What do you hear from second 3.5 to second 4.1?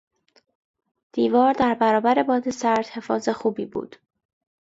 بود.